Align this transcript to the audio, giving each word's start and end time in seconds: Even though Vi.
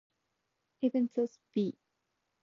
Even 0.81 1.11
though 1.13 1.27
Vi. 1.53 1.73